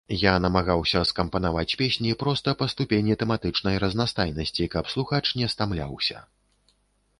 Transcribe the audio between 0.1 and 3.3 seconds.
Я намагаўся скампанаваць песні проста па ступені